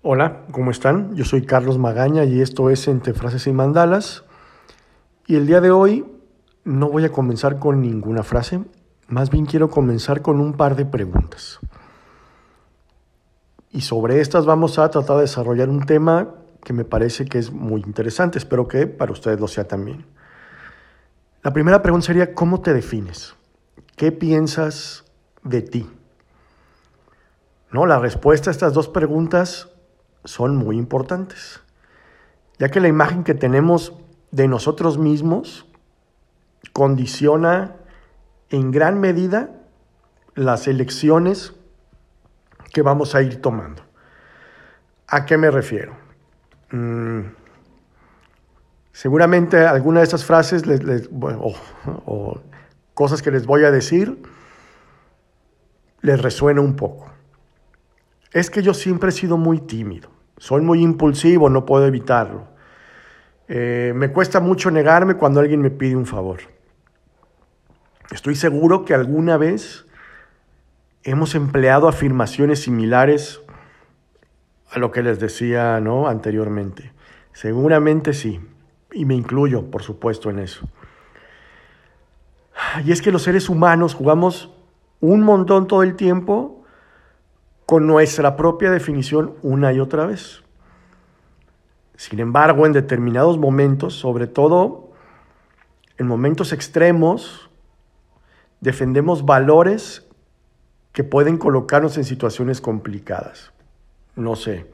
Hola, 0.00 0.44
¿cómo 0.52 0.70
están? 0.70 1.16
Yo 1.16 1.24
soy 1.24 1.44
Carlos 1.44 1.76
Magaña 1.76 2.22
y 2.22 2.40
esto 2.40 2.70
es 2.70 2.86
Entre 2.86 3.14
Frases 3.14 3.48
y 3.48 3.52
Mandalas. 3.52 4.22
Y 5.26 5.34
el 5.34 5.48
día 5.48 5.60
de 5.60 5.72
hoy 5.72 6.06
no 6.62 6.88
voy 6.88 7.04
a 7.04 7.10
comenzar 7.10 7.58
con 7.58 7.80
ninguna 7.80 8.22
frase, 8.22 8.60
más 9.08 9.28
bien 9.28 9.44
quiero 9.44 9.70
comenzar 9.70 10.22
con 10.22 10.38
un 10.38 10.52
par 10.52 10.76
de 10.76 10.86
preguntas. 10.86 11.58
Y 13.72 13.80
sobre 13.80 14.20
estas 14.20 14.46
vamos 14.46 14.78
a 14.78 14.88
tratar 14.88 15.16
de 15.16 15.22
desarrollar 15.22 15.68
un 15.68 15.84
tema 15.84 16.28
que 16.62 16.72
me 16.72 16.84
parece 16.84 17.24
que 17.24 17.40
es 17.40 17.50
muy 17.50 17.80
interesante, 17.80 18.38
espero 18.38 18.68
que 18.68 18.86
para 18.86 19.10
ustedes 19.10 19.40
lo 19.40 19.48
sea 19.48 19.66
también. 19.66 20.06
La 21.42 21.52
primera 21.52 21.82
pregunta 21.82 22.06
sería, 22.06 22.36
¿cómo 22.36 22.60
te 22.60 22.72
defines? 22.72 23.34
¿Qué 23.96 24.12
piensas 24.12 25.04
de 25.42 25.60
ti? 25.60 25.90
No, 27.72 27.84
la 27.84 27.98
respuesta 27.98 28.48
a 28.50 28.52
estas 28.52 28.72
dos 28.74 28.88
preguntas 28.88 29.70
son 30.24 30.56
muy 30.56 30.76
importantes, 30.76 31.60
ya 32.58 32.68
que 32.68 32.80
la 32.80 32.88
imagen 32.88 33.24
que 33.24 33.34
tenemos 33.34 33.94
de 34.30 34.48
nosotros 34.48 34.98
mismos 34.98 35.66
condiciona 36.72 37.76
en 38.50 38.70
gran 38.70 39.00
medida 39.00 39.50
las 40.34 40.68
elecciones 40.68 41.54
que 42.72 42.82
vamos 42.82 43.14
a 43.14 43.22
ir 43.22 43.40
tomando. 43.40 43.82
¿A 45.06 45.24
qué 45.24 45.38
me 45.38 45.50
refiero? 45.50 45.96
Mm, 46.70 47.20
seguramente 48.92 49.66
alguna 49.66 50.00
de 50.00 50.04
estas 50.04 50.24
frases 50.24 50.62
o 52.04 52.40
cosas 52.94 53.22
que 53.22 53.30
les 53.30 53.46
voy 53.46 53.64
a 53.64 53.70
decir 53.70 54.20
les 56.00 56.20
resuena 56.20 56.60
un 56.60 56.76
poco. 56.76 57.10
Es 58.32 58.50
que 58.50 58.62
yo 58.62 58.74
siempre 58.74 59.08
he 59.08 59.12
sido 59.12 59.36
muy 59.36 59.60
tímido, 59.60 60.10
soy 60.36 60.62
muy 60.62 60.82
impulsivo, 60.82 61.48
no 61.48 61.64
puedo 61.64 61.86
evitarlo. 61.86 62.46
Eh, 63.48 63.92
me 63.96 64.12
cuesta 64.12 64.40
mucho 64.40 64.70
negarme 64.70 65.14
cuando 65.14 65.40
alguien 65.40 65.62
me 65.62 65.70
pide 65.70 65.96
un 65.96 66.04
favor. 66.06 66.40
Estoy 68.10 68.34
seguro 68.34 68.84
que 68.84 68.94
alguna 68.94 69.36
vez 69.36 69.86
hemos 71.02 71.34
empleado 71.34 71.88
afirmaciones 71.88 72.60
similares 72.60 73.40
a 74.70 74.78
lo 74.78 74.90
que 74.90 75.02
les 75.02 75.18
decía 75.18 75.80
¿no? 75.80 76.08
anteriormente. 76.08 76.92
Seguramente 77.32 78.12
sí, 78.12 78.40
y 78.92 79.04
me 79.04 79.14
incluyo, 79.14 79.70
por 79.70 79.82
supuesto, 79.82 80.28
en 80.28 80.40
eso. 80.40 80.68
Y 82.84 82.92
es 82.92 83.00
que 83.00 83.12
los 83.12 83.22
seres 83.22 83.48
humanos 83.48 83.94
jugamos 83.94 84.52
un 85.00 85.22
montón 85.22 85.66
todo 85.66 85.82
el 85.82 85.94
tiempo 85.94 86.57
con 87.68 87.86
nuestra 87.86 88.34
propia 88.34 88.70
definición 88.70 89.34
una 89.42 89.74
y 89.74 89.78
otra 89.78 90.06
vez. 90.06 90.42
Sin 91.96 92.18
embargo, 92.18 92.64
en 92.64 92.72
determinados 92.72 93.36
momentos, 93.36 93.92
sobre 93.92 94.26
todo 94.26 94.92
en 95.98 96.06
momentos 96.06 96.54
extremos, 96.54 97.50
defendemos 98.62 99.26
valores 99.26 100.08
que 100.92 101.04
pueden 101.04 101.36
colocarnos 101.36 101.98
en 101.98 102.04
situaciones 102.04 102.62
complicadas. 102.62 103.52
No 104.16 104.34
sé. 104.34 104.66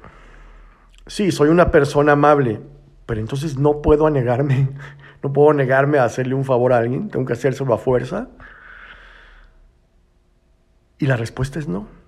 Sí, 1.08 1.32
soy 1.32 1.48
una 1.48 1.72
persona 1.72 2.12
amable, 2.12 2.60
pero 3.06 3.18
entonces 3.18 3.58
no 3.58 3.82
puedo 3.82 4.08
negarme, 4.08 4.68
no 5.24 5.32
puedo 5.32 5.52
negarme 5.52 5.98
a 5.98 6.04
hacerle 6.04 6.36
un 6.36 6.44
favor 6.44 6.72
a 6.72 6.78
alguien, 6.78 7.08
tengo 7.08 7.26
que 7.26 7.32
hacérselo 7.32 7.74
a 7.74 7.78
fuerza. 7.78 8.28
Y 11.00 11.06
la 11.06 11.16
respuesta 11.16 11.58
es 11.58 11.66
no. 11.66 12.03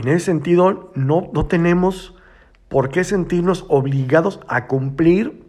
En 0.00 0.08
ese 0.08 0.24
sentido, 0.24 0.90
no, 0.94 1.28
no 1.34 1.44
tenemos 1.44 2.14
por 2.70 2.88
qué 2.88 3.04
sentirnos 3.04 3.66
obligados 3.68 4.40
a 4.48 4.66
cumplir 4.66 5.44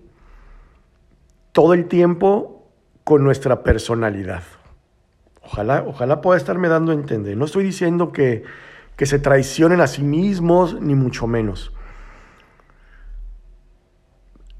todo 1.53 1.73
el 1.73 1.87
tiempo 1.87 2.67
con 3.05 3.23
nuestra 3.23 3.63
personalidad. 3.63 4.43
Ojalá, 5.41 5.85
ojalá 5.87 6.19
pueda 6.19 6.37
estarme 6.37 6.67
dando 6.67 6.91
a 6.91 6.95
entender. 6.95 7.37
No 7.37 7.45
estoy 7.45 7.63
diciendo 7.63 8.11
que, 8.11 8.43
que 8.97 9.05
se 9.05 9.19
traicionen 9.19 9.79
a 9.79 9.87
sí 9.87 10.03
mismos, 10.03 10.81
ni 10.81 10.95
mucho 10.95 11.27
menos. 11.27 11.71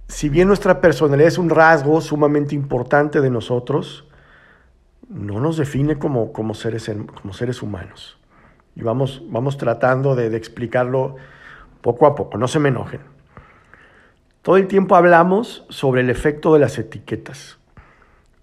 Si 0.08 0.30
bien 0.30 0.48
nuestra 0.48 0.80
personalidad 0.80 1.28
es 1.28 1.38
un 1.38 1.50
rasgo 1.50 2.00
sumamente 2.00 2.56
importante 2.56 3.20
de 3.20 3.30
nosotros, 3.30 4.08
no 5.10 5.42
nos 5.42 5.58
define 5.58 6.00
como, 6.00 6.32
como, 6.32 6.54
seres, 6.54 6.90
como 7.22 7.34
seres 7.34 7.62
humanos. 7.62 8.21
Y 8.76 8.84
vamos, 8.84 9.24
vamos 9.28 9.58
tratando 9.58 10.16
de, 10.16 10.36
explicarlo 10.36 11.16
poco 11.82 12.06
a 12.06 12.16
poco, 12.16 12.38
no 12.38 12.48
se 12.48 12.60
me 12.60 12.70
enojen. 12.70 13.02
Todo 14.42 14.58
el 14.58 14.68
tiempo 14.68 14.96
hablamos 14.96 15.66
sobre 15.70 16.02
el 16.02 16.10
efecto 16.10 16.54
de 16.54 16.60
las 16.60 16.78
etiquetas, 16.78 17.58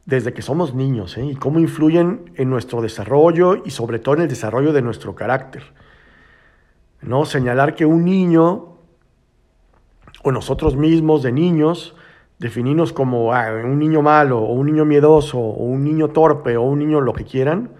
desde 0.06 0.32
que 0.32 0.42
somos 0.42 0.74
niños, 0.74 1.16
¿eh? 1.18 1.24
y 1.24 1.34
cómo 1.34 1.58
influyen 1.58 2.30
en 2.36 2.50
nuestro 2.50 2.80
desarrollo 2.80 3.62
y 3.64 3.70
sobre 3.70 3.98
todo 3.98 4.16
en 4.16 4.22
el 4.22 4.28
desarrollo 4.28 4.72
de 4.72 4.82
nuestro 4.82 5.14
carácter. 5.14 5.64
¿No? 7.00 7.24
Señalar 7.24 7.74
que 7.74 7.86
un 7.86 8.04
niño, 8.04 8.76
o 10.22 10.32
nosotros 10.32 10.76
mismos 10.76 11.22
de 11.22 11.32
niños, 11.32 11.94
definirnos 12.38 12.92
como 12.92 13.32
ah, 13.32 13.50
un 13.64 13.78
niño 13.78 14.02
malo, 14.02 14.38
o 14.40 14.52
un 14.52 14.66
niño 14.66 14.84
miedoso, 14.84 15.38
o 15.38 15.64
un 15.64 15.84
niño 15.84 16.08
torpe, 16.08 16.56
o 16.56 16.62
un 16.62 16.78
niño 16.78 17.00
lo 17.00 17.12
que 17.12 17.24
quieran, 17.24 17.70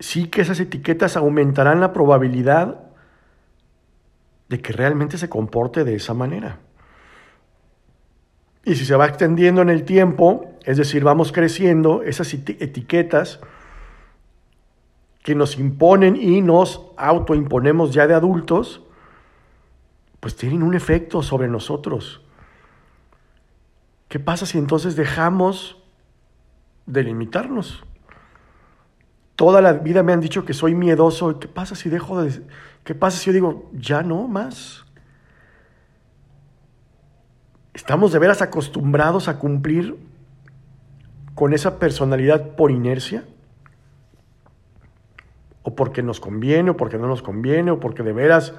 sí 0.00 0.28
que 0.28 0.40
esas 0.40 0.58
etiquetas 0.58 1.16
aumentarán 1.16 1.80
la 1.80 1.92
probabilidad 1.92 2.80
de 4.48 4.60
que 4.60 4.72
realmente 4.72 5.18
se 5.18 5.28
comporte 5.28 5.84
de 5.84 5.94
esa 5.94 6.14
manera. 6.14 6.58
Y 8.64 8.74
si 8.74 8.84
se 8.84 8.96
va 8.96 9.06
extendiendo 9.06 9.62
en 9.62 9.70
el 9.70 9.84
tiempo, 9.84 10.58
es 10.64 10.76
decir, 10.76 11.04
vamos 11.04 11.32
creciendo, 11.32 12.02
esas 12.02 12.32
etiquetas 12.34 13.40
que 15.22 15.34
nos 15.34 15.58
imponen 15.58 16.16
y 16.16 16.40
nos 16.40 16.86
autoimponemos 16.96 17.92
ya 17.92 18.06
de 18.06 18.14
adultos, 18.14 18.82
pues 20.18 20.34
tienen 20.34 20.62
un 20.62 20.74
efecto 20.74 21.22
sobre 21.22 21.48
nosotros. 21.48 22.22
¿Qué 24.08 24.18
pasa 24.18 24.46
si 24.46 24.58
entonces 24.58 24.96
dejamos 24.96 25.82
de 26.86 27.04
limitarnos? 27.04 27.84
Toda 29.40 29.62
la 29.62 29.72
vida 29.72 30.02
me 30.02 30.12
han 30.12 30.20
dicho 30.20 30.44
que 30.44 30.52
soy 30.52 30.74
miedoso. 30.74 31.40
¿Qué 31.40 31.48
pasa 31.48 31.74
si 31.74 31.88
dejo 31.88 32.22
de... 32.22 32.42
¿Qué 32.84 32.94
pasa 32.94 33.16
si 33.16 33.24
yo 33.28 33.32
digo, 33.32 33.70
ya 33.72 34.02
no 34.02 34.28
más? 34.28 34.84
¿Estamos 37.72 38.12
de 38.12 38.18
veras 38.18 38.42
acostumbrados 38.42 39.28
a 39.28 39.38
cumplir 39.38 39.96
con 41.34 41.54
esa 41.54 41.78
personalidad 41.78 42.48
por 42.54 42.70
inercia? 42.70 43.24
¿O 45.62 45.74
porque 45.74 46.02
nos 46.02 46.20
conviene, 46.20 46.72
o 46.72 46.76
porque 46.76 46.98
no 46.98 47.06
nos 47.06 47.22
conviene, 47.22 47.70
o 47.70 47.80
porque 47.80 48.02
de 48.02 48.12
veras 48.12 48.52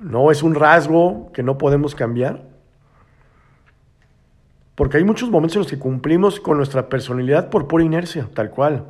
no 0.00 0.32
es 0.32 0.42
un 0.42 0.56
rasgo 0.56 1.30
que 1.32 1.44
no 1.44 1.58
podemos 1.58 1.94
cambiar? 1.94 2.42
Porque 4.74 4.96
hay 4.96 5.04
muchos 5.04 5.30
momentos 5.30 5.54
en 5.54 5.60
los 5.60 5.70
que 5.70 5.78
cumplimos 5.78 6.40
con 6.40 6.56
nuestra 6.56 6.88
personalidad 6.88 7.50
por 7.50 7.68
pura 7.68 7.84
inercia, 7.84 8.28
tal 8.34 8.50
cual 8.50 8.86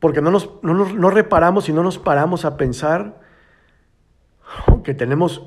porque 0.00 0.22
no, 0.22 0.30
nos, 0.30 0.62
no, 0.62 1.10
reparamos 1.10 1.68
y 1.68 1.72
no 1.72 1.82
nos 1.82 1.98
paramos 1.98 2.44
a 2.44 2.56
pensar 2.56 3.20
que 4.84 4.94
tenemos 4.94 5.42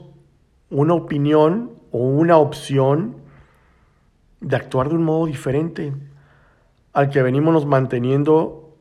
una 0.69 0.93
opinión 0.93 1.71
o 1.91 1.99
una 1.99 2.37
opción 2.37 3.17
de 4.41 4.55
actuar 4.55 4.89
de 4.89 4.95
un 4.95 5.03
modo 5.03 5.25
diferente 5.25 5.93
al 6.93 7.09
que 7.09 7.21
venimos 7.21 7.65
manteniendo, 7.65 8.75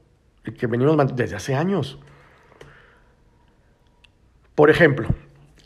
el 0.44 0.54
que 0.54 0.66
venimos 0.66 0.96
desde 1.14 1.36
hace 1.36 1.54
años. 1.54 2.00
Por 4.56 4.70
ejemplo, 4.70 5.08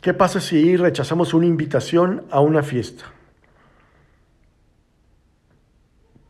¿qué 0.01 0.13
pasa 0.13 0.39
si 0.39 0.77
rechazamos 0.77 1.33
una 1.33 1.47
invitación 1.47 2.25
a 2.29 2.39
una 2.39 2.61
fiesta? 2.61 3.05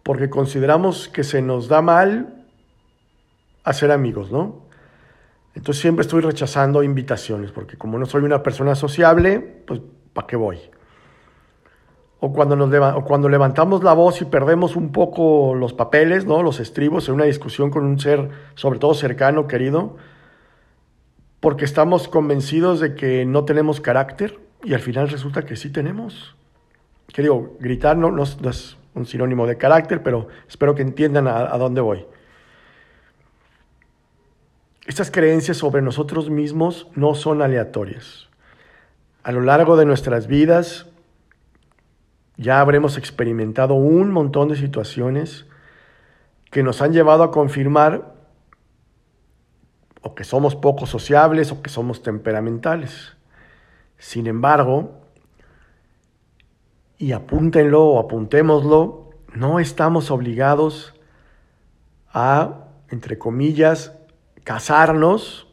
Porque 0.04 0.30
consideramos 0.30 1.10
que 1.10 1.24
se 1.24 1.42
nos 1.42 1.68
da 1.68 1.82
mal 1.82 2.45
hacer 3.66 3.92
amigos, 3.92 4.32
¿no? 4.32 4.64
Entonces 5.56 5.82
siempre 5.82 6.04
estoy 6.04 6.22
rechazando 6.22 6.84
invitaciones, 6.84 7.52
porque 7.52 7.78
como 7.78 7.98
no 7.98 8.06
soy 8.06 8.24
una 8.24 8.44
persona 8.44 8.76
sociable, 8.76 9.40
pues 9.40 9.82
¿para 10.14 10.28
qué 10.28 10.36
voy? 10.36 10.60
O 12.20 12.32
cuando, 12.32 12.56
nos 12.56 13.04
cuando 13.04 13.28
levantamos 13.28 13.84
la 13.84 13.94
voz 13.94 14.22
y 14.22 14.26
perdemos 14.26 14.76
un 14.76 14.92
poco 14.92 15.56
los 15.56 15.74
papeles, 15.74 16.26
¿no? 16.26 16.44
los 16.44 16.60
estribos 16.60 17.08
en 17.08 17.16
una 17.16 17.26
discusión 17.26 17.72
con 17.72 17.86
un 17.86 18.00
ser, 18.00 18.30
sobre 18.56 18.80
todo 18.80 18.94
cercano, 18.94 19.48
querido, 19.48 19.98
porque 21.40 21.66
estamos 21.66 22.08
convencidos 22.08 22.80
de 22.80 22.96
que 22.96 23.26
no 23.26 23.46
tenemos 23.46 23.82
carácter 23.82 24.40
y 24.64 24.74
al 24.74 24.80
final 24.80 25.10
resulta 25.10 25.44
que 25.44 25.56
sí 25.56 25.72
tenemos. 25.72 26.36
Que 27.14 27.22
digo, 27.22 27.56
gritar 27.60 27.98
no, 27.98 28.24
es 28.24 28.78
un 28.94 29.06
sinónimo 29.06 29.46
de 29.48 29.58
carácter, 29.58 30.04
pero 30.04 30.28
espero 30.48 30.76
que 30.76 30.82
entiendan 30.82 31.28
a 31.28 31.58
dónde 31.58 31.82
voy. 31.82 32.06
Estas 34.86 35.10
creencias 35.10 35.58
sobre 35.58 35.82
nosotros 35.82 36.30
mismos 36.30 36.88
no 36.94 37.16
son 37.16 37.42
aleatorias. 37.42 38.30
A 39.24 39.32
lo 39.32 39.42
largo 39.42 39.78
de 39.78 39.86
nuestras 39.86 40.28
vidas 40.28 40.86
ya 42.38 42.60
habremos 42.60 42.98
experimentado 42.98 43.74
un 43.74 44.12
montón 44.12 44.50
de 44.50 44.56
situaciones 44.56 45.48
que 46.52 46.62
nos 46.62 46.84
han 46.84 46.94
llevado 46.94 47.24
a 47.24 47.32
confirmar 47.32 48.14
o 50.02 50.14
que 50.14 50.24
somos 50.24 50.56
poco 50.56 50.86
sociables 50.86 51.52
o 51.52 51.64
que 51.64 51.72
somos 51.72 52.04
temperamentales. 52.04 53.18
Sin 53.98 54.28
embargo, 54.28 55.02
y 57.00 57.14
apúntenlo 57.14 57.84
o 57.86 58.00
apuntémoslo, 58.00 59.10
no 59.34 59.60
estamos 59.60 60.12
obligados 60.12 60.94
a, 62.14 62.68
entre 62.90 63.18
comillas, 63.18 63.94
casarnos 64.46 65.48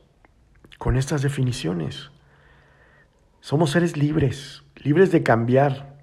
con 0.78 0.96
estas 0.96 1.22
definiciones. 1.22 2.10
Somos 3.40 3.70
seres 3.70 3.96
libres, 3.96 4.62
libres 4.76 5.10
de 5.10 5.24
cambiar. 5.24 5.96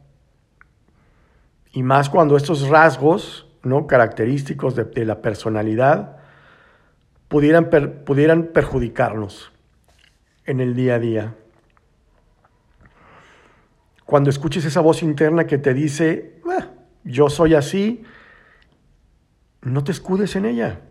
Y 1.71 1.83
más 1.83 2.09
cuando 2.09 2.35
estos 2.35 2.67
rasgos 2.67 3.47
¿no? 3.63 3.87
característicos 3.87 4.75
de, 4.75 5.05
la 5.05 5.21
personalidad 5.21 6.17
pudieran, 7.29 7.69
pudieran 8.05 8.47
perjudicarnos 8.47 9.53
en 10.45 10.59
el 10.59 10.75
día 10.75 10.95
a 10.95 10.99
día. 10.99 11.35
Cuando 14.03 14.31
escuches 14.31 14.65
esa 14.65 14.81
voz 14.81 15.03
interna 15.03 15.45
que 15.45 15.59
te 15.59 15.75
dice, 15.75 16.41
ah, 16.49 16.69
yo 17.03 17.29
soy 17.29 17.53
así, 17.53 18.03
no 19.61 19.83
te 19.83 19.91
escudes 19.91 20.35
en 20.35 20.45
ella 20.45 20.81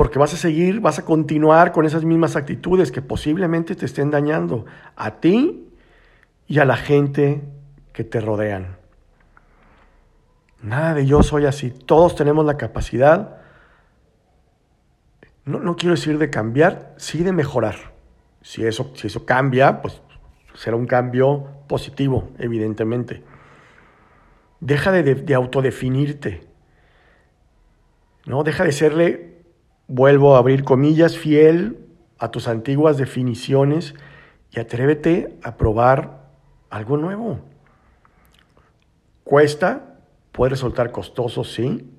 porque 0.00 0.18
vas 0.18 0.32
a 0.32 0.38
seguir, 0.38 0.80
vas 0.80 0.98
a 0.98 1.04
continuar 1.04 1.72
con 1.72 1.84
esas 1.84 2.06
mismas 2.06 2.34
actitudes 2.34 2.90
que 2.90 3.02
posiblemente 3.02 3.76
te 3.76 3.84
estén 3.84 4.10
dañando 4.10 4.64
a 4.96 5.20
ti 5.20 5.68
y 6.46 6.58
a 6.58 6.64
la 6.64 6.78
gente 6.78 7.42
que 7.92 8.02
te 8.02 8.18
rodean. 8.18 8.78
Nada 10.62 10.94
de 10.94 11.04
yo 11.04 11.22
soy 11.22 11.44
así, 11.44 11.68
todos 11.70 12.14
tenemos 12.14 12.46
la 12.46 12.56
capacidad, 12.56 13.42
no, 15.44 15.60
no 15.60 15.76
quiero 15.76 15.94
decir 15.94 16.16
de 16.16 16.30
cambiar, 16.30 16.94
sí 16.96 17.22
de 17.22 17.32
mejorar. 17.32 17.92
Si 18.40 18.64
eso, 18.64 18.92
si 18.94 19.08
eso 19.08 19.26
cambia, 19.26 19.82
pues 19.82 20.00
será 20.54 20.76
un 20.76 20.86
cambio 20.86 21.46
positivo, 21.68 22.30
evidentemente. 22.38 23.22
Deja 24.60 24.92
de, 24.92 25.14
de 25.14 25.34
autodefinirte. 25.34 26.48
¿no? 28.24 28.44
Deja 28.44 28.64
de 28.64 28.72
serle 28.72 29.39
vuelvo 29.90 30.36
a 30.36 30.38
abrir 30.38 30.62
comillas, 30.62 31.18
fiel 31.18 31.84
a 32.18 32.30
tus 32.30 32.46
antiguas 32.46 32.96
definiciones 32.96 33.94
y 34.52 34.60
atrévete 34.60 35.36
a 35.42 35.56
probar 35.56 36.28
algo 36.70 36.96
nuevo. 36.96 37.40
Cuesta, 39.24 39.96
puede 40.30 40.50
resultar 40.50 40.92
costoso, 40.92 41.42
sí, 41.42 41.90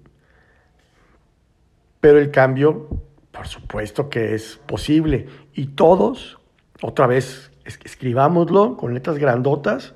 pero 1.99 2.17
el 2.17 2.31
cambio, 2.31 2.88
por 3.31 3.47
supuesto 3.47 4.09
que 4.09 4.35
es 4.35 4.59
posible. 4.65 5.27
Y 5.53 5.67
todos, 5.67 6.39
otra 6.81 7.07
vez, 7.07 7.51
escribámoslo 7.65 8.77
con 8.77 8.93
letras 8.93 9.17
grandotas, 9.17 9.93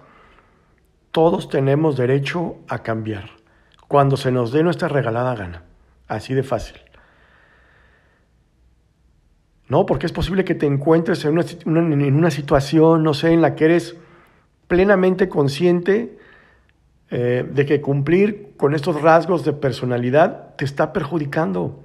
todos 1.12 1.48
tenemos 1.48 1.96
derecho 1.96 2.58
a 2.68 2.84
cambiar 2.84 3.30
cuando 3.88 4.18
se 4.18 4.32
nos 4.32 4.52
dé 4.52 4.64
nuestra 4.64 4.90
regalada 4.90 5.34
gana. 5.34 5.64
Así 6.08 6.34
de 6.34 6.44
fácil. 6.44 6.85
¿No? 9.68 9.86
Porque 9.86 10.06
es 10.06 10.12
posible 10.12 10.44
que 10.44 10.56
te 10.56 10.66
encuentres 10.66 11.26
en 11.26 11.38
una, 11.66 12.32
situación, 12.32 13.04
no 13.04 13.14
sé, 13.14 13.32
en 13.32 13.42
la 13.42 13.56
que 13.56 13.66
eres 13.66 13.96
plenamente 14.68 15.28
consciente 15.28 16.18
eh, 17.10 17.48
de 17.50 17.66
que 17.66 17.82
cumplir 17.82 18.54
con 18.58 18.76
estos 18.76 19.02
rasgos 19.02 19.44
de 19.44 19.54
personalidad 19.54 20.56
te 20.56 20.66
está 20.66 20.94
perjudicando. 20.94 21.84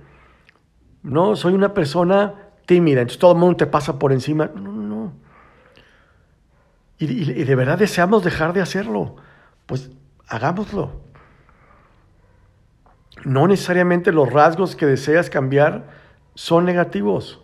No, 1.03 1.37
soy 1.37 1.55
una 1.55 1.73
persona 1.73 2.35
tímida, 2.67 3.01
entonces 3.01 3.19
todo 3.19 3.33
el 3.33 3.39
mundo 3.39 3.57
te 3.57 3.67
pasa 3.67 3.99
por 3.99 4.13
encima. 4.13 4.51
No, 4.55 4.73
no, 4.73 4.83
no. 4.83 5.13
Y 6.99 7.45
de 7.45 7.55
verdad 7.55 7.79
deseamos 7.79 8.23
dejar 8.23 8.53
de 8.53 8.61
hacerlo. 8.61 9.17
Pues 9.65 9.91
hagámoslo. 10.29 11.01
No 13.25 13.47
necesariamente 13.49 14.13
los 14.13 14.31
rasgos 14.31 14.77
que 14.77 14.85
deseas 14.85 15.31
cambiar 15.31 15.89
son 16.35 16.67
negativos. 16.67 17.41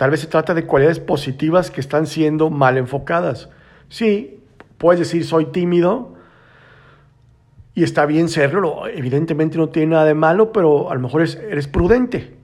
Tal 0.00 0.10
vez 0.10 0.20
se 0.20 0.28
trata 0.28 0.54
de 0.54 0.64
cualidades 0.64 0.98
positivas 0.98 1.70
que 1.70 1.82
están 1.82 2.06
siendo 2.06 2.48
mal 2.48 2.78
enfocadas. 2.78 3.50
Sí, 3.90 4.40
puedes 4.78 4.98
decir 4.98 5.26
soy 5.26 5.52
tímido 5.52 6.14
y 7.74 7.82
está 7.82 8.06
bien 8.06 8.30
serlo, 8.30 8.86
evidentemente 8.86 9.58
no 9.58 9.68
tiene 9.68 9.90
nada 9.90 10.06
de 10.06 10.14
malo, 10.14 10.52
pero 10.52 10.90
a 10.90 10.94
lo 10.94 11.02
mejor 11.02 11.20
eres 11.20 11.68
prudente, 11.68 12.34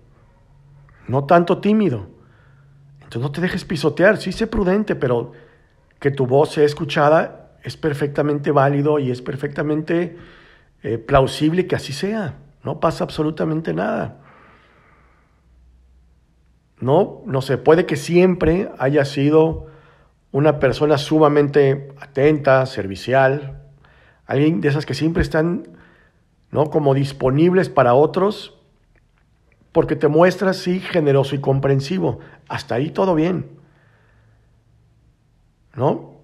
no 1.09 1.25
tanto 1.25 1.57
tímido. 1.57 2.09
Entonces 2.97 3.23
no 3.23 3.33
te 3.33 3.41
dejes 3.41 3.65
pisotear, 3.65 4.19
sí 4.19 4.33
sé 4.33 4.47
prudente, 4.47 4.95
pero 4.95 5.33
que 5.99 6.11
tu 6.11 6.27
voz 6.27 6.51
sea 6.51 6.65
escuchada 6.65 7.53
es 7.65 7.79
perfectamente 7.79 8.51
válido 8.51 8.99
y 8.99 9.11
es 9.11 9.23
perfectamente 9.23 10.19
eh, 10.83 10.99
plausible 10.99 11.67
que 11.67 11.77
así 11.77 11.95
sea. 11.95 12.37
No 12.65 12.81
pasa 12.81 13.05
absolutamente 13.05 13.73
nada. 13.73 14.26
¿No? 16.81 17.23
No 17.27 17.43
se 17.43 17.59
puede 17.59 17.87
que 17.87 17.97
siempre 17.97 18.71
haya 18.79 19.05
sido 19.05 19.67
una 20.33 20.59
persona 20.59 20.99
sumamente 20.99 21.89
atenta, 21.99 22.67
servicial, 22.67 23.63
alguien 24.27 24.61
de 24.61 24.69
esas 24.69 24.85
que 24.85 24.95
siempre 24.95 25.23
están, 25.23 25.69
¿no? 26.51 26.71
Como 26.71 26.95
disponibles 26.95 27.69
para 27.69 27.95
otros, 27.95 28.59
porque 29.73 29.97
te 29.97 30.09
muestras, 30.09 30.59
sí, 30.59 30.81
generoso 30.81 31.35
y 31.35 31.41
comprensivo. 31.41 32.19
Hasta 32.49 32.75
ahí 32.75 32.91
todo 32.91 33.15
bien, 33.15 33.47
¿no? 35.75 36.17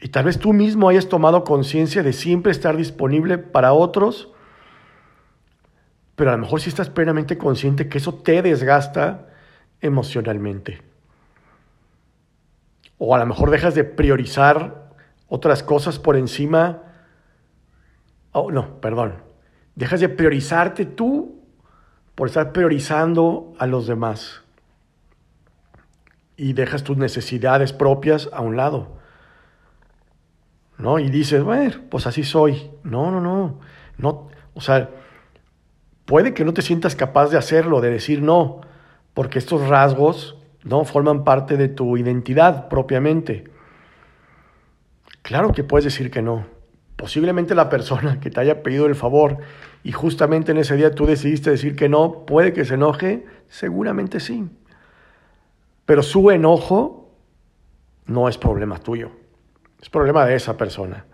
Y 0.00 0.08
tal 0.08 0.26
vez 0.26 0.38
tú 0.38 0.52
mismo 0.52 0.90
hayas 0.90 1.08
tomado 1.08 1.44
conciencia 1.44 2.02
de 2.02 2.12
siempre 2.12 2.52
estar 2.52 2.76
disponible 2.76 3.38
para 3.38 3.72
otros, 3.72 4.33
pero 6.16 6.30
a 6.30 6.36
lo 6.36 6.42
mejor 6.42 6.60
si 6.60 6.68
estás 6.68 6.90
plenamente 6.90 7.36
consciente 7.36 7.88
que 7.88 7.98
eso 7.98 8.14
te 8.14 8.42
desgasta 8.42 9.26
emocionalmente. 9.80 10.82
O 12.98 13.14
a 13.14 13.18
lo 13.18 13.26
mejor 13.26 13.50
dejas 13.50 13.74
de 13.74 13.84
priorizar 13.84 14.90
otras 15.28 15.62
cosas 15.62 15.98
por 15.98 16.16
encima. 16.16 16.82
Oh, 18.32 18.50
no, 18.50 18.80
perdón. 18.80 19.14
Dejas 19.74 20.00
de 20.00 20.08
priorizarte 20.08 20.84
tú 20.86 21.42
por 22.14 22.28
estar 22.28 22.52
priorizando 22.52 23.52
a 23.58 23.66
los 23.66 23.86
demás. 23.86 24.42
Y 26.36 26.52
dejas 26.52 26.84
tus 26.84 26.96
necesidades 26.96 27.72
propias 27.72 28.28
a 28.32 28.40
un 28.40 28.56
lado. 28.56 28.98
¿No? 30.78 30.98
Y 30.98 31.10
dices, 31.10 31.42
bueno, 31.42 31.74
pues 31.90 32.06
así 32.06 32.22
soy. 32.22 32.70
No, 32.84 33.10
no, 33.10 33.20
no. 33.20 33.60
No, 33.98 34.28
o 34.54 34.60
sea, 34.60 34.90
Puede 36.04 36.34
que 36.34 36.44
no 36.44 36.52
te 36.52 36.62
sientas 36.62 36.96
capaz 36.96 37.30
de 37.30 37.38
hacerlo, 37.38 37.80
de 37.80 37.90
decir 37.90 38.20
no, 38.20 38.60
porque 39.14 39.38
estos 39.38 39.68
rasgos 39.68 40.36
no 40.62 40.84
forman 40.84 41.24
parte 41.24 41.56
de 41.56 41.68
tu 41.68 41.96
identidad 41.96 42.68
propiamente. 42.68 43.44
Claro 45.22 45.52
que 45.52 45.64
puedes 45.64 45.84
decir 45.84 46.10
que 46.10 46.20
no. 46.20 46.46
Posiblemente 46.96 47.54
la 47.54 47.70
persona 47.70 48.20
que 48.20 48.30
te 48.30 48.40
haya 48.40 48.62
pedido 48.62 48.86
el 48.86 48.94
favor 48.94 49.38
y 49.82 49.92
justamente 49.92 50.52
en 50.52 50.58
ese 50.58 50.76
día 50.76 50.94
tú 50.94 51.06
decidiste 51.06 51.50
decir 51.50 51.74
que 51.74 51.88
no, 51.88 52.24
puede 52.26 52.52
que 52.52 52.64
se 52.64 52.74
enoje, 52.74 53.24
seguramente 53.48 54.20
sí. 54.20 54.48
Pero 55.86 56.02
su 56.02 56.30
enojo 56.30 57.10
no 58.06 58.28
es 58.28 58.36
problema 58.36 58.78
tuyo, 58.78 59.10
es 59.80 59.88
problema 59.88 60.26
de 60.26 60.34
esa 60.36 60.56
persona. 60.56 61.06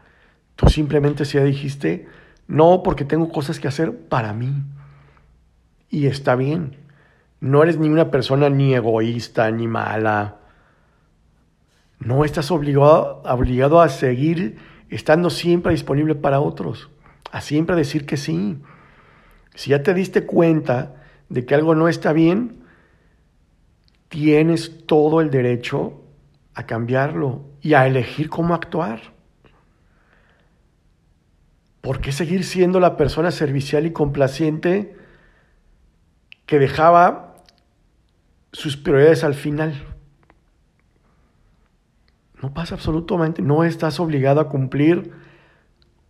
Tú 0.57 0.69
simplemente 0.69 1.25
si 1.25 1.39
dijiste, 1.39 2.07
no, 2.47 2.83
porque 2.83 3.05
tengo 3.05 3.31
cosas 3.31 3.61
que 3.61 3.69
hacer 3.69 3.97
para 3.97 4.33
mí 4.33 4.53
y 5.91 6.07
está 6.07 6.37
bien. 6.37 6.77
No 7.41 7.63
eres 7.63 7.79
ni 7.79 7.89
una 7.89 8.11
persona 8.11 8.49
ni 8.49 8.75
egoísta 8.75 9.51
ni 9.51 9.67
mala. 9.67 10.37
No 11.99 12.25
estás 12.25 12.51
obligado, 12.51 13.23
obligado 13.25 13.81
a 13.81 13.89
seguir 13.89 14.59
estando 14.89 15.31
siempre 15.31 15.73
disponible 15.73 16.15
para 16.15 16.41
otros, 16.41 16.91
a 17.31 17.41
siempre 17.41 17.77
decir 17.77 18.07
que 18.07 18.17
sí. 18.17 18.59
Si 19.55 19.71
ya 19.71 19.83
te 19.83 19.95
diste 19.95 20.25
cuenta 20.25 20.97
de 21.29 21.45
que 21.45 21.55
algo 21.55 21.75
no 21.75 21.89
está 21.89 22.13
bien, 22.13 22.65
tienes 24.09 24.87
todo 24.87 25.21
el 25.21 25.31
derecho 25.31 26.01
a 26.55 26.67
cambiarlo 26.67 27.45
y 27.63 27.75
a 27.75 27.87
elegir 27.87 28.29
cómo 28.29 28.55
actuar. 28.55 29.01
¿Por 31.81 32.01
qué 32.01 32.13
seguir 32.13 32.45
siendo 32.45 32.81
la 32.81 32.97
persona 32.97 33.31
servicial 33.31 33.87
y 33.87 33.93
complaciente 33.93 35.00
que 36.51 36.59
dejaba 36.59 37.37
sus 38.51 38.77
prioridades 38.77 39.23
al 39.23 39.35
final? 39.35 39.73
No 42.43 42.53
pasa 42.53 42.75
absolutamente, 42.75 43.41
no 43.41 43.63
estás 43.63 44.01
obligado 44.01 44.41
a 44.41 44.49
cumplir 44.49 45.13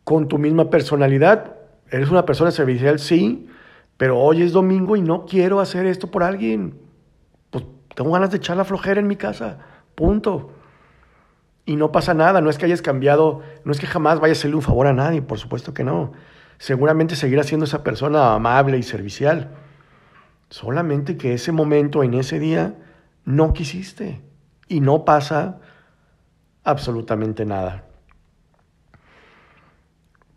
con 0.02 0.28
tu 0.28 0.38
misma 0.38 0.70
personalidad. 0.70 1.56
Eres 1.90 2.08
una 2.08 2.24
persona 2.24 2.52
servicial, 2.52 2.98
sí, 2.98 3.50
pero 3.98 4.18
hoy 4.18 4.40
es 4.40 4.52
domingo 4.52 4.96
y 4.96 5.02
no 5.02 5.26
quiero 5.26 5.60
hacer 5.60 5.84
esto 5.84 6.10
por 6.10 6.22
alguien. 6.22 6.80
Pues 7.50 7.66
tengo 7.94 8.10
ganas 8.10 8.30
de 8.30 8.38
echar 8.38 8.56
la 8.56 8.64
flojera 8.64 8.98
en 8.98 9.08
mi 9.08 9.16
casa, 9.16 9.58
punto. 9.94 10.52
Y 11.66 11.76
no 11.76 11.92
pasa 11.92 12.14
nada, 12.14 12.40
no 12.40 12.48
es 12.48 12.56
que 12.56 12.64
hayas 12.64 12.80
cambiado, 12.80 13.42
no 13.66 13.72
es 13.72 13.78
que 13.78 13.86
jamás 13.86 14.20
vayas 14.20 14.38
a 14.38 14.40
hacerle 14.40 14.56
un 14.56 14.62
favor 14.62 14.86
a 14.86 14.94
nadie, 14.94 15.20
por 15.20 15.38
supuesto 15.38 15.74
que 15.74 15.84
no. 15.84 16.12
Seguramente 16.56 17.14
seguirás 17.14 17.44
siendo 17.44 17.66
esa 17.66 17.82
persona 17.84 18.32
amable 18.32 18.78
y 18.78 18.82
servicial. 18.82 19.50
Solamente 20.50 21.16
que 21.16 21.32
ese 21.32 21.52
momento, 21.52 22.02
en 22.02 22.14
ese 22.14 22.38
día, 22.38 22.74
no 23.24 23.52
quisiste. 23.52 24.20
Y 24.68 24.80
no 24.80 25.04
pasa 25.04 25.60
absolutamente 26.62 27.44
nada. 27.46 27.84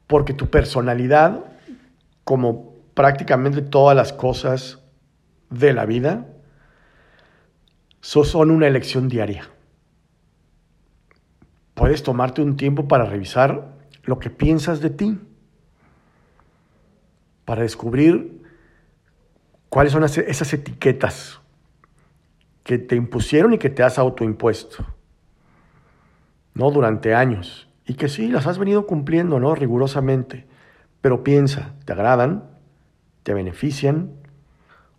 Porque 0.08 0.34
tu 0.34 0.50
personalidad, 0.50 1.44
como 2.24 2.76
prácticamente 2.94 3.62
todas 3.62 3.98
las 3.98 4.14
cosas 4.14 4.80
de 5.50 5.74
la 5.74 5.86
vida, 5.86 6.28
son 8.02 8.52
una 8.52 8.68
elección 8.68 9.10
diaria 9.10 9.50
puedes 11.74 12.04
tomarte 12.04 12.42
un 12.42 12.56
tiempo 12.56 12.88
para 12.88 13.06
revisar 13.06 13.78
lo 14.04 14.20
que 14.20 14.30
piensas 14.30 14.80
de 14.82 14.90
ti, 14.90 15.20
para 17.46 17.64
descubrir 17.64 18.43
cuáles 19.74 19.92
son 19.92 20.04
esas 20.04 20.54
etiquetas 20.54 21.40
que 22.62 22.78
te 22.78 22.96
impusieron 22.96 23.56
y 23.56 23.58
que 23.58 23.72
te 23.72 23.82
has 23.82 23.98
autoimpuesto, 23.98 24.86
¿no? 26.54 26.70
Durante 26.70 27.16
años. 27.16 27.68
Y 27.84 27.96
que 27.96 28.08
sí, 28.08 28.28
las 28.28 28.46
has 28.46 28.60
venido 28.60 28.86
cumpliendo, 28.86 29.40
¿no? 29.40 29.56
Rigurosamente. 29.56 30.46
Pero 31.02 31.24
piensa, 31.24 31.74
¿te 31.86 31.94
agradan? 31.94 32.52
¿Te 33.24 33.34
benefician? 33.34 34.12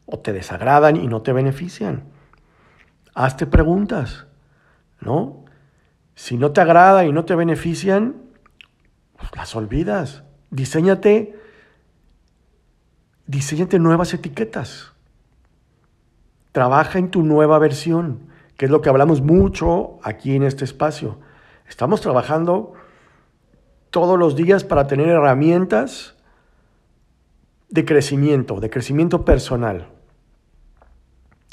¿O 0.06 0.18
te 0.18 0.32
desagradan 0.32 0.96
y 0.96 1.06
no 1.06 1.22
te 1.22 1.32
benefician? 1.32 2.08
Hazte 3.14 3.46
preguntas, 3.46 4.26
¿no? 5.00 5.44
Si 6.16 6.36
no 6.36 6.50
te 6.50 6.62
agrada 6.62 7.04
y 7.04 7.12
no 7.12 7.24
te 7.24 7.36
benefician, 7.36 8.16
pues 9.18 9.30
las 9.36 9.54
olvidas. 9.54 10.24
Diseñate, 10.50 11.38
diseñate 13.26 13.78
nuevas 13.78 14.12
etiquetas. 14.14 14.92
Trabaja 16.52 16.98
en 16.98 17.10
tu 17.10 17.22
nueva 17.22 17.58
versión, 17.58 18.28
que 18.56 18.66
es 18.66 18.70
lo 18.70 18.80
que 18.80 18.88
hablamos 18.88 19.20
mucho 19.20 19.98
aquí 20.02 20.36
en 20.36 20.42
este 20.42 20.64
espacio. 20.64 21.18
Estamos 21.68 22.00
trabajando 22.00 22.74
todos 23.90 24.18
los 24.18 24.36
días 24.36 24.64
para 24.64 24.86
tener 24.86 25.08
herramientas 25.08 26.14
de 27.68 27.84
crecimiento, 27.84 28.60
de 28.60 28.70
crecimiento 28.70 29.24
personal. 29.24 29.88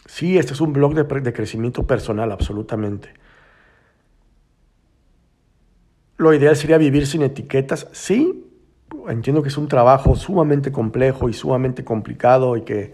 Sí, 0.05 0.37
este 0.37 0.53
es 0.53 0.61
un 0.61 0.73
blog 0.73 0.93
de, 0.93 1.03
de 1.21 1.33
crecimiento 1.33 1.87
personal, 1.87 2.31
absolutamente. 2.31 3.13
Lo 6.17 6.33
ideal 6.33 6.55
sería 6.55 6.77
vivir 6.77 7.07
sin 7.07 7.23
etiquetas. 7.23 7.87
Sí, 7.93 8.50
entiendo 9.10 9.41
que 9.41 9.50
es 9.50 9.58
un 9.58 9.67
trabajo 9.67 10.15
sumamente 10.15 10.72
complejo 10.72 11.29
y 11.29 11.34
sumamente 11.34 11.84
complicado 11.84 12.58
y 12.58 12.62
que, 12.62 12.93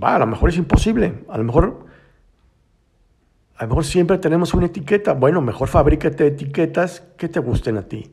a 0.00 0.18
lo 0.18 0.26
mejor 0.26 0.50
es 0.50 0.56
imposible. 0.56 1.24
A 1.28 1.38
lo 1.38 1.44
mejor, 1.44 1.86
a 3.56 3.64
lo 3.64 3.68
mejor 3.68 3.84
siempre 3.84 4.18
tenemos 4.18 4.54
una 4.54 4.66
etiqueta. 4.66 5.12
Bueno, 5.12 5.40
mejor 5.40 5.68
fabrícate 5.68 6.26
etiquetas 6.26 7.02
que 7.16 7.28
te 7.28 7.40
gusten 7.40 7.78
a 7.78 7.82
ti. 7.82 8.12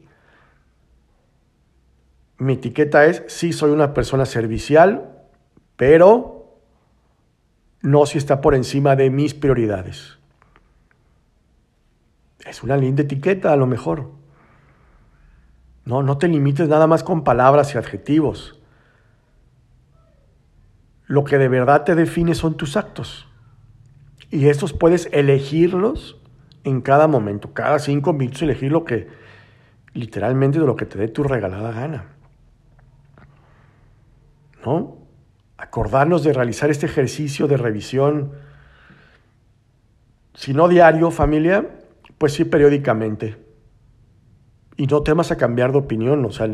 Mi 2.37 2.53
etiqueta 2.53 3.05
es, 3.05 3.23
sí, 3.27 3.53
soy 3.53 3.71
una 3.71 3.93
persona 3.93 4.25
servicial, 4.25 5.11
pero 5.75 6.57
no 7.81 8.05
si 8.05 8.17
está 8.17 8.41
por 8.41 8.55
encima 8.55 8.95
de 8.95 9.09
mis 9.09 9.33
prioridades. 9.33 10.17
Es 12.45 12.63
una 12.63 12.75
linda 12.75 13.03
etiqueta 13.03 13.53
a 13.53 13.55
lo 13.55 13.67
mejor. 13.67 14.22
No, 15.85 16.01
no 16.01 16.17
te 16.17 16.27
limites 16.27 16.69
nada 16.69 16.87
más 16.87 17.03
con 17.03 17.23
palabras 17.23 17.75
y 17.75 17.77
adjetivos. 17.77 18.59
Lo 21.05 21.23
que 21.23 21.37
de 21.37 21.49
verdad 21.49 21.83
te 21.83 21.95
define 21.95 22.35
son 22.35 22.55
tus 22.55 22.77
actos. 22.77 23.27
Y 24.31 24.47
estos 24.47 24.73
puedes 24.73 25.09
elegirlos 25.11 26.19
en 26.63 26.81
cada 26.81 27.07
momento. 27.07 27.53
Cada 27.53 27.79
cinco 27.79 28.13
minutos 28.13 28.41
elegir 28.41 28.71
lo 28.71 28.85
que, 28.85 29.09
literalmente, 29.93 30.59
de 30.59 30.65
lo 30.65 30.75
que 30.75 30.85
te 30.85 30.97
dé 30.97 31.07
tu 31.07 31.23
regalada 31.23 31.71
gana. 31.71 32.05
¿No? 34.65 34.97
Acordarnos 35.57 36.23
de 36.23 36.33
realizar 36.33 36.69
este 36.69 36.85
ejercicio 36.85 37.47
de 37.47 37.57
revisión, 37.57 38.31
si 40.33 40.53
no 40.53 40.67
diario, 40.67 41.11
familia, 41.11 41.69
pues 42.17 42.33
sí, 42.33 42.45
periódicamente. 42.45 43.42
Y 44.75 44.87
no 44.87 45.03
temas 45.03 45.31
a 45.31 45.37
cambiar 45.37 45.71
de 45.71 45.77
opinión, 45.77 46.25
o 46.25 46.31
sea, 46.31 46.49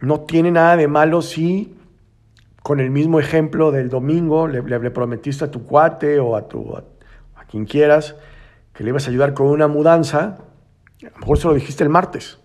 no 0.00 0.20
tiene 0.20 0.50
nada 0.50 0.76
de 0.76 0.88
malo 0.88 1.20
si 1.22 1.76
con 2.62 2.80
el 2.80 2.90
mismo 2.90 3.20
ejemplo 3.20 3.70
del 3.70 3.88
domingo 3.88 4.46
le, 4.48 4.62
prometiste 4.90 5.44
a 5.44 5.50
tu 5.50 5.64
cuate 5.64 6.18
o 6.18 6.36
a, 6.36 6.48
tu, 6.48 6.74
a, 6.76 6.84
quien 7.48 7.64
quieras 7.64 8.16
que 8.72 8.84
le 8.84 8.90
ibas 8.90 9.06
a 9.06 9.10
ayudar 9.10 9.34
con 9.34 9.48
una 9.48 9.68
mudanza, 9.68 10.38
a 11.02 11.10
lo 11.10 11.18
mejor 11.18 11.38
se 11.38 11.48
lo 11.48 11.54
dijiste 11.54 11.82
el 11.82 11.90
martes. 11.90 12.38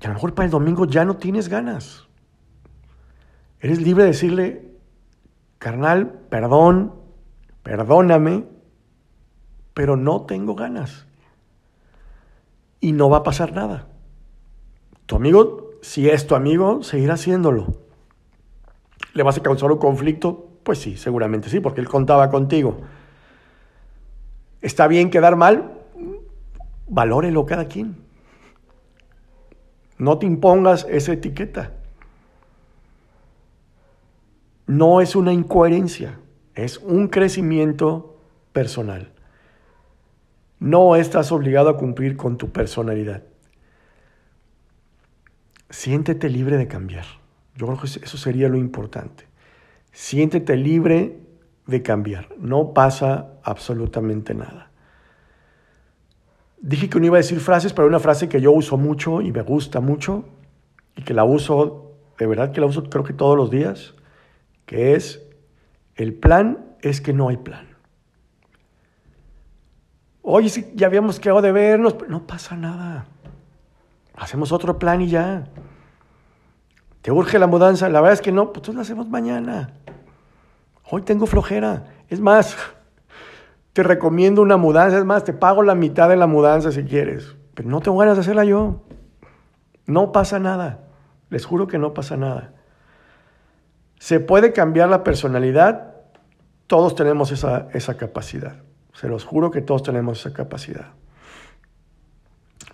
Y 0.00 0.04
a 0.04 0.08
lo 0.08 0.14
mejor 0.14 0.34
para 0.34 0.46
el 0.46 0.50
domingo 0.50 0.86
ya 0.86 1.04
no 1.04 1.16
tienes 1.16 1.48
ganas. 1.48 2.06
Eres 3.60 3.80
libre 3.80 4.04
de 4.04 4.10
decirle, 4.10 4.70
carnal, 5.58 6.20
perdón, 6.28 6.94
perdóname, 7.62 8.44
pero 9.74 9.96
no 9.96 10.22
tengo 10.22 10.54
ganas. 10.54 11.05
Y 12.80 12.92
no 12.92 13.08
va 13.08 13.18
a 13.18 13.22
pasar 13.22 13.52
nada. 13.52 13.88
Tu 15.06 15.16
amigo, 15.16 15.70
si 15.82 16.08
es 16.08 16.26
tu 16.26 16.34
amigo, 16.34 16.82
seguirá 16.82 17.14
haciéndolo. 17.14 17.78
¿Le 19.14 19.22
vas 19.22 19.38
a 19.38 19.42
causar 19.42 19.70
un 19.72 19.78
conflicto? 19.78 20.50
Pues 20.62 20.78
sí, 20.78 20.96
seguramente 20.96 21.48
sí, 21.48 21.60
porque 21.60 21.80
él 21.80 21.88
contaba 21.88 22.28
contigo. 22.28 22.82
¿Está 24.60 24.88
bien 24.88 25.10
quedar 25.10 25.36
mal? 25.36 25.72
Valórelo 26.88 27.46
cada 27.46 27.66
quien. 27.66 27.96
No 29.98 30.18
te 30.18 30.26
impongas 30.26 30.86
esa 30.90 31.12
etiqueta. 31.12 31.72
No 34.66 35.00
es 35.00 35.14
una 35.14 35.32
incoherencia, 35.32 36.18
es 36.54 36.78
un 36.78 37.08
crecimiento 37.08 38.18
personal. 38.52 39.12
No 40.58 40.96
estás 40.96 41.32
obligado 41.32 41.68
a 41.68 41.76
cumplir 41.76 42.16
con 42.16 42.38
tu 42.38 42.50
personalidad. 42.50 43.22
Siéntete 45.68 46.30
libre 46.30 46.56
de 46.56 46.68
cambiar. 46.68 47.04
Yo 47.56 47.66
creo 47.66 47.78
que 47.78 47.86
eso 47.86 48.16
sería 48.16 48.48
lo 48.48 48.56
importante. 48.56 49.24
Siéntete 49.92 50.56
libre 50.56 51.18
de 51.66 51.82
cambiar. 51.82 52.28
No 52.38 52.72
pasa 52.72 53.32
absolutamente 53.42 54.34
nada. 54.34 54.70
Dije 56.58 56.88
que 56.88 56.98
no 56.98 57.06
iba 57.06 57.16
a 57.16 57.18
decir 57.18 57.40
frases, 57.40 57.72
pero 57.72 57.86
una 57.86 58.00
frase 58.00 58.28
que 58.28 58.40
yo 58.40 58.52
uso 58.52 58.76
mucho 58.76 59.20
y 59.20 59.32
me 59.32 59.42
gusta 59.42 59.80
mucho 59.80 60.24
y 60.96 61.02
que 61.02 61.14
la 61.14 61.24
uso, 61.24 61.92
de 62.18 62.26
verdad 62.26 62.52
que 62.52 62.60
la 62.60 62.66
uso 62.66 62.84
creo 62.84 63.04
que 63.04 63.12
todos 63.12 63.36
los 63.36 63.50
días, 63.50 63.94
que 64.64 64.94
es, 64.94 65.22
el 65.94 66.14
plan 66.14 66.76
es 66.80 67.00
que 67.00 67.12
no 67.12 67.28
hay 67.28 67.36
plan. 67.36 67.65
Oye, 70.28 70.48
si 70.48 70.72
ya 70.74 70.88
habíamos 70.88 71.20
quedado 71.20 71.40
de 71.40 71.52
vernos, 71.52 71.94
no 72.08 72.26
pasa 72.26 72.56
nada. 72.56 73.06
Hacemos 74.16 74.50
otro 74.50 74.76
plan 74.76 75.00
y 75.00 75.06
ya. 75.06 75.44
¿Te 77.00 77.12
urge 77.12 77.38
la 77.38 77.46
mudanza? 77.46 77.88
La 77.88 78.00
verdad 78.00 78.14
es 78.14 78.22
que 78.22 78.32
no, 78.32 78.52
pues 78.52 78.66
la 78.74 78.80
hacemos 78.80 79.08
mañana. 79.08 79.74
Hoy 80.90 81.02
tengo 81.02 81.26
flojera. 81.26 81.84
Es 82.08 82.18
más, 82.18 82.56
te 83.72 83.84
recomiendo 83.84 84.42
una 84.42 84.56
mudanza. 84.56 84.98
Es 84.98 85.04
más, 85.04 85.22
te 85.22 85.32
pago 85.32 85.62
la 85.62 85.76
mitad 85.76 86.08
de 86.08 86.16
la 86.16 86.26
mudanza 86.26 86.72
si 86.72 86.82
quieres. 86.82 87.36
Pero 87.54 87.68
no 87.68 87.80
tengo 87.80 87.98
ganas 87.98 88.16
de 88.16 88.22
hacerla 88.22 88.44
yo. 88.44 88.82
No 89.86 90.10
pasa 90.10 90.40
nada. 90.40 90.88
Les 91.30 91.46
juro 91.46 91.68
que 91.68 91.78
no 91.78 91.94
pasa 91.94 92.16
nada. 92.16 92.52
¿Se 94.00 94.18
puede 94.18 94.52
cambiar 94.52 94.88
la 94.88 95.04
personalidad? 95.04 95.94
Todos 96.66 96.96
tenemos 96.96 97.30
esa, 97.30 97.68
esa 97.74 97.96
capacidad. 97.96 98.56
Se 98.98 99.08
los 99.08 99.24
juro 99.24 99.50
que 99.50 99.60
todos 99.60 99.82
tenemos 99.82 100.20
esa 100.20 100.32
capacidad. 100.32 100.86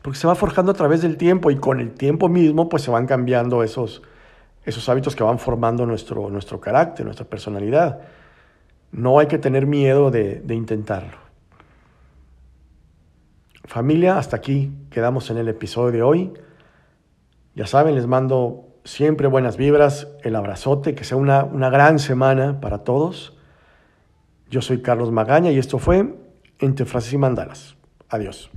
porque 0.02 0.18
se 0.18 0.26
va 0.26 0.34
forjando 0.34 0.72
a 0.72 0.74
través 0.74 1.02
del 1.02 1.16
tiempo 1.16 1.50
y 1.50 1.56
con 1.56 1.78
el 1.78 1.92
tiempo 1.92 2.28
mismo 2.28 2.68
pues 2.68 2.82
se 2.82 2.90
van 2.90 3.06
cambiando 3.06 3.62
esos, 3.62 4.02
esos 4.64 4.88
hábitos 4.88 5.14
que 5.14 5.22
van 5.22 5.38
formando 5.38 5.86
nuestro, 5.86 6.28
nuestro 6.28 6.60
carácter, 6.60 7.04
nuestra 7.04 7.26
personalidad. 7.26 8.00
No 8.90 9.18
hay 9.20 9.26
que 9.26 9.38
tener 9.38 9.66
miedo 9.66 10.10
de, 10.10 10.40
de 10.40 10.54
intentarlo. 10.54 11.18
Familia, 13.64 14.18
hasta 14.18 14.36
aquí 14.36 14.72
quedamos 14.90 15.30
en 15.30 15.38
el 15.38 15.48
episodio 15.48 15.92
de 15.92 16.02
hoy. 16.02 16.32
Ya 17.54 17.66
saben, 17.66 17.94
les 17.94 18.06
mando 18.06 18.66
siempre 18.84 19.28
buenas 19.28 19.56
vibras, 19.56 20.08
el 20.22 20.34
abrazote, 20.36 20.94
que 20.94 21.04
sea 21.04 21.16
una, 21.16 21.44
una 21.44 21.70
gran 21.70 21.98
semana 21.98 22.60
para 22.60 22.78
todos. 22.78 23.36
Yo 24.52 24.60
soy 24.60 24.82
Carlos 24.82 25.10
Magaña 25.10 25.50
y 25.50 25.56
esto 25.56 25.78
fue 25.78 26.14
Entre 26.58 26.84
Frases 26.84 27.14
y 27.14 27.16
Mandalas. 27.16 27.74
Adiós. 28.10 28.50